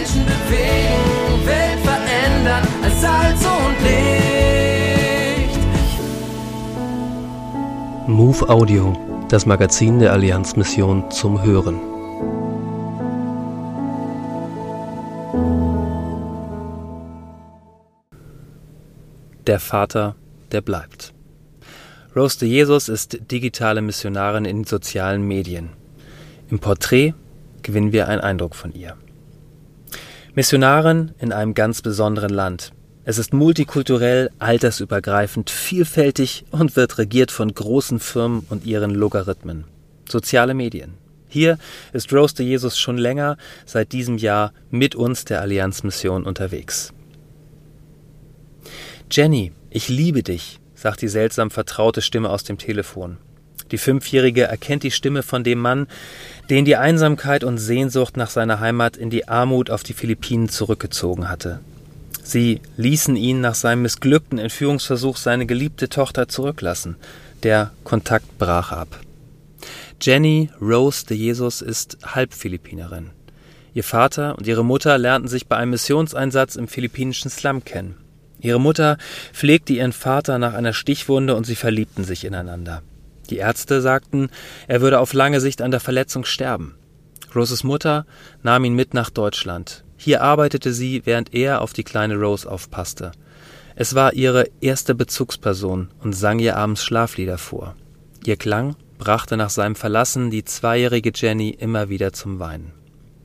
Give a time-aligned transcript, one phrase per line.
[0.00, 5.58] Menschen bewegen, Welt verändern als Salz und Licht.
[8.06, 8.96] Move Audio,
[9.28, 11.78] das Magazin der Allianzmission zum Hören.
[19.46, 20.16] Der Vater,
[20.50, 21.12] der bleibt.
[22.16, 25.68] Rose de Jesus ist digitale Missionarin in sozialen Medien.
[26.50, 27.12] Im Porträt
[27.60, 28.96] gewinnen wir einen Eindruck von ihr.
[30.34, 32.72] Missionarin in einem ganz besonderen Land.
[33.04, 39.64] Es ist multikulturell, altersübergreifend, vielfältig und wird regiert von großen Firmen und ihren Logarithmen.
[40.08, 40.94] Soziale Medien.
[41.28, 41.58] Hier
[41.92, 43.36] ist Rose de Jesus schon länger,
[43.66, 46.92] seit diesem Jahr, mit uns der Allianzmission unterwegs.
[49.10, 53.18] Jenny, ich liebe dich, sagt die seltsam vertraute Stimme aus dem Telefon.
[53.70, 55.86] Die Fünfjährige erkennt die Stimme von dem Mann,
[56.48, 61.28] den die Einsamkeit und Sehnsucht nach seiner Heimat in die Armut auf die Philippinen zurückgezogen
[61.28, 61.60] hatte.
[62.22, 66.96] Sie ließen ihn nach seinem missglückten Entführungsversuch seine geliebte Tochter zurücklassen.
[67.42, 69.00] Der Kontakt brach ab.
[70.00, 73.10] Jenny Rose de Jesus ist Halbphilippinerin.
[73.74, 77.96] Ihr Vater und ihre Mutter lernten sich bei einem Missionseinsatz im philippinischen Slum kennen.
[78.40, 78.96] Ihre Mutter
[79.32, 82.82] pflegte ihren Vater nach einer Stichwunde und sie verliebten sich ineinander.
[83.30, 84.28] Die Ärzte sagten,
[84.68, 86.74] er würde auf lange Sicht an der Verletzung sterben.
[87.34, 88.06] Roses Mutter
[88.42, 89.84] nahm ihn mit nach Deutschland.
[89.96, 93.12] Hier arbeitete sie, während er auf die kleine Rose aufpasste.
[93.76, 97.76] Es war ihre erste Bezugsperson und sang ihr abends Schlaflieder vor.
[98.24, 102.72] Ihr Klang brachte nach seinem Verlassen die zweijährige Jenny immer wieder zum Weinen.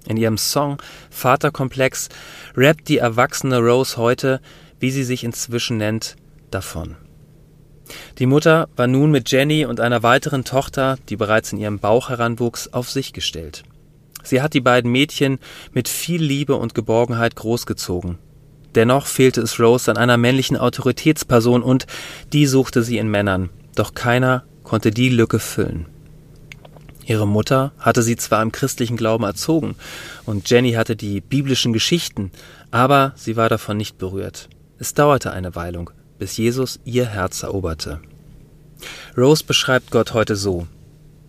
[0.08, 0.78] In ihrem Song
[1.10, 2.10] Vaterkomplex
[2.56, 4.40] rappt die erwachsene Rose heute,
[4.80, 6.16] wie sie sich inzwischen nennt,
[6.52, 6.96] davon.
[8.18, 12.10] Die Mutter war nun mit Jenny und einer weiteren Tochter, die bereits in ihrem Bauch
[12.10, 13.64] heranwuchs, auf sich gestellt.
[14.24, 15.40] Sie hat die beiden Mädchen
[15.74, 18.18] mit viel Liebe und Geborgenheit großgezogen.
[18.74, 21.86] Dennoch fehlte es Rose an einer männlichen Autoritätsperson und
[22.34, 25.86] die suchte sie in Männern, doch keiner konnte die Lücke füllen.
[27.06, 29.76] Ihre Mutter hatte sie zwar im christlichen Glauben erzogen
[30.26, 32.32] und Jenny hatte die biblischen Geschichten,
[32.72, 34.50] aber sie war davon nicht berührt.
[34.80, 35.86] Es dauerte eine Weile,
[36.18, 38.02] bis Jesus ihr Herz eroberte.
[39.18, 40.68] Rose beschreibt Gott heute so.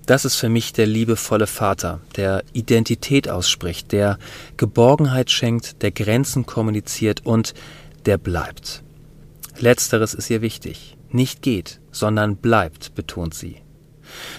[0.07, 4.19] Das ist für mich der liebevolle Vater, der Identität ausspricht, der
[4.57, 7.55] Geborgenheit schenkt, der Grenzen kommuniziert und
[8.05, 8.85] der bleibt.
[9.59, 10.97] Letzteres ist ihr wichtig.
[11.11, 13.57] Nicht geht, sondern bleibt, betont sie.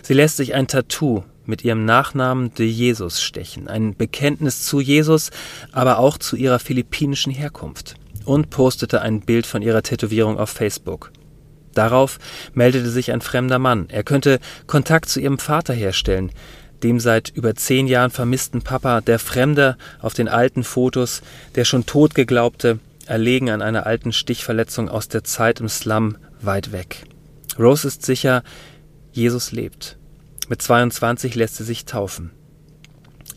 [0.03, 5.31] Sie lässt sich ein Tattoo mit ihrem Nachnamen de Jesus stechen, ein Bekenntnis zu Jesus,
[5.72, 7.96] aber auch zu ihrer philippinischen Herkunft
[8.27, 11.11] und postete ein Bild von ihrer Tätowierung auf Facebook.
[11.73, 12.19] Darauf
[12.53, 13.88] meldete sich ein fremder Mann.
[13.89, 16.31] Er könnte Kontakt zu ihrem Vater herstellen,
[16.83, 21.21] dem seit über zehn Jahren vermissten Papa, der Fremde auf den alten Fotos,
[21.55, 26.71] der schon tot geglaubte, erlegen an einer alten Stichverletzung aus der Zeit im Slum weit
[26.71, 27.05] weg.
[27.57, 28.43] Rose ist sicher,
[29.11, 29.97] Jesus lebt.
[30.49, 32.31] Mit 22 lässt sie sich taufen.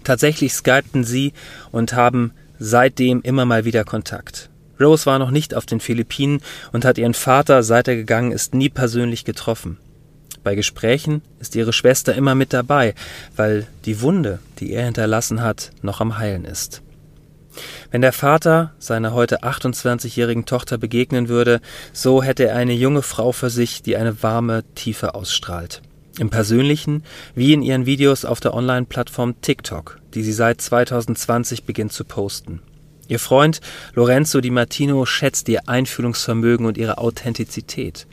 [0.05, 1.33] Tatsächlich skypten sie
[1.71, 4.50] und haben seitdem immer mal wieder Kontakt.
[4.81, 6.41] Rose war noch nicht auf den Philippinen
[6.73, 9.79] und hat ihren Vater, seit er gegangen ist, nie persönlich getroffen.
[10.43, 12.95] Bei Gesprächen ist ihre Schwester immer mit dabei,
[13.37, 16.83] weil die Wunde, die er hinterlassen hat, noch am Heilen ist.
[17.91, 21.61] Wenn der Vater seiner heute 28-jährigen Tochter begegnen würde,
[21.93, 25.83] so hätte er eine junge Frau für sich, die eine warme Tiefe ausstrahlt.
[26.19, 27.03] Im Persönlichen
[27.35, 32.61] wie in ihren Videos auf der Online-Plattform TikTok, die sie seit 2020 beginnt zu posten.
[33.11, 33.61] Ihr Freund
[33.95, 38.07] Lorenzo Di Martino schätzt ihr Einfühlungsvermögen und ihre Authentizität.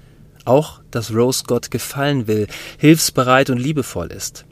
[0.44, 2.48] Auch, dass Rose Gott gefallen will,
[2.80, 4.46] hilfsbereit und liebevoll ist.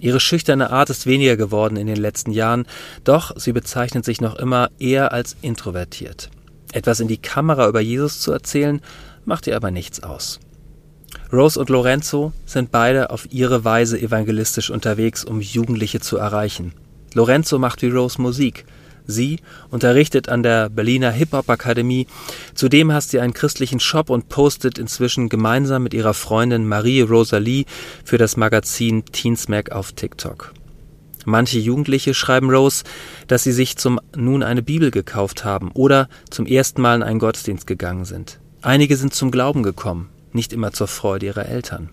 [0.00, 2.64] Ihre schüchterne Art ist weniger geworden in den letzten Jahren,
[3.04, 6.30] doch sie bezeichnet sich noch immer eher als introvertiert.
[6.72, 8.80] Etwas in die Kamera über Jesus zu erzählen,
[9.26, 10.40] macht ihr aber nichts aus.
[11.30, 16.72] Rose und Lorenzo sind beide auf ihre Weise evangelistisch unterwegs, um Jugendliche zu erreichen.
[17.12, 18.64] Lorenzo macht wie Rose Musik,
[19.10, 22.06] Sie unterrichtet an der Berliner Hip-Hop-Akademie.
[22.54, 27.64] Zudem hat sie einen christlichen Shop und postet inzwischen gemeinsam mit ihrer Freundin Marie Rosalie
[28.04, 30.54] für das Magazin Teensmack auf TikTok.
[31.26, 32.84] Manche Jugendliche schreiben Rose,
[33.26, 37.18] dass sie sich zum nun eine Bibel gekauft haben oder zum ersten Mal in einen
[37.18, 38.40] Gottesdienst gegangen sind.
[38.62, 41.90] Einige sind zum Glauben gekommen, nicht immer zur Freude ihrer Eltern.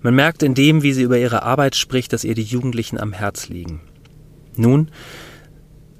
[0.00, 3.12] Man merkt in dem, wie sie über ihre Arbeit spricht, dass ihr die Jugendlichen am
[3.12, 3.80] Herz liegen.
[4.56, 4.90] Nun